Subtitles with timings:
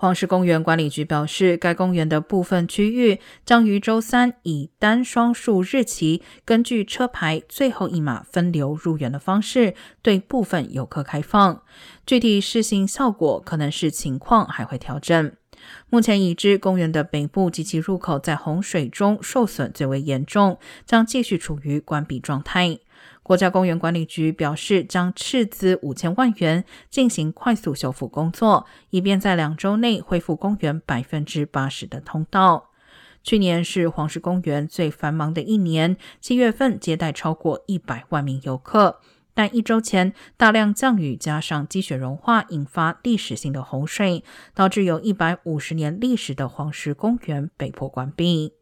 [0.00, 11.62] 黄石公园管理局表示，该公园的部分区域将于周三以单双数日期，根据车牌最后一码分流入园的方式，对部分游客开放。
[12.06, 15.32] 具体试行效果可能是情况还会调整。
[15.90, 22.78] 目前已知公园的北部及其入口在洪水中受损最为严重，将继续处于关闭状态。
[23.22, 32.70] 国家公园管理局表示，将斥资五千万元进行快速修复工作，以便在两周内恢复公园百分之八十的通道。
[33.22, 39.00] 去年是黄石公园最繁忙的一年，七月份接待超过一百万名游客。
[39.32, 48.59] 但一周前，大量降雨加上积雪融化，引发历史性的洪水，导致有一百五十年历史的黄石公园被迫关闭。